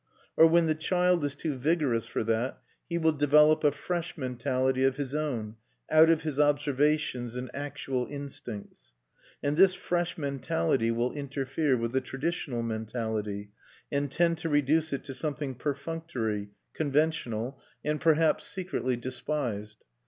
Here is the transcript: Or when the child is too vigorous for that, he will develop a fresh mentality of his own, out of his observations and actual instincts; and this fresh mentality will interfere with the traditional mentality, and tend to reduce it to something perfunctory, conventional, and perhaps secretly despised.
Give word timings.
Or 0.35 0.47
when 0.47 0.65
the 0.65 0.73
child 0.73 1.23
is 1.25 1.35
too 1.35 1.55
vigorous 1.55 2.07
for 2.07 2.23
that, 2.23 2.59
he 2.89 2.97
will 2.97 3.11
develop 3.11 3.63
a 3.63 3.71
fresh 3.71 4.17
mentality 4.17 4.83
of 4.83 4.95
his 4.97 5.13
own, 5.13 5.57
out 5.91 6.09
of 6.09 6.23
his 6.23 6.39
observations 6.39 7.35
and 7.35 7.51
actual 7.53 8.07
instincts; 8.07 8.95
and 9.43 9.55
this 9.57 9.75
fresh 9.75 10.17
mentality 10.17 10.89
will 10.89 11.11
interfere 11.13 11.77
with 11.77 11.91
the 11.91 12.01
traditional 12.01 12.63
mentality, 12.63 13.51
and 13.91 14.11
tend 14.11 14.39
to 14.39 14.49
reduce 14.49 14.91
it 14.91 15.03
to 15.03 15.13
something 15.13 15.53
perfunctory, 15.53 16.49
conventional, 16.73 17.61
and 17.85 18.01
perhaps 18.01 18.47
secretly 18.47 18.95
despised. 18.95 19.85